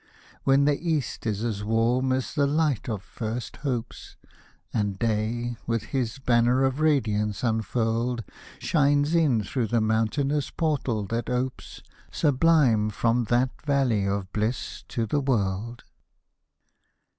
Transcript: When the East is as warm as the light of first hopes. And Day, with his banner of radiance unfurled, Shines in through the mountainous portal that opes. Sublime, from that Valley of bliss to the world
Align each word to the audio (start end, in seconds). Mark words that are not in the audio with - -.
When 0.45 0.65
the 0.65 0.79
East 0.81 1.27
is 1.27 1.43
as 1.43 1.63
warm 1.63 2.11
as 2.11 2.33
the 2.33 2.47
light 2.47 2.89
of 2.89 3.03
first 3.03 3.57
hopes. 3.57 4.15
And 4.73 4.97
Day, 4.97 5.57
with 5.67 5.83
his 5.93 6.17
banner 6.17 6.63
of 6.63 6.79
radiance 6.79 7.43
unfurled, 7.43 8.23
Shines 8.57 9.13
in 9.13 9.43
through 9.43 9.67
the 9.67 9.79
mountainous 9.79 10.49
portal 10.49 11.05
that 11.09 11.29
opes. 11.29 11.83
Sublime, 12.11 12.89
from 12.89 13.25
that 13.25 13.61
Valley 13.61 14.07
of 14.07 14.33
bliss 14.33 14.83
to 14.87 15.05
the 15.05 15.21
world 15.21 15.83